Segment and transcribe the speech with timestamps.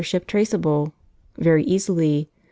[0.03, 0.93] ship traceable?
[1.37, 2.27] Very easily.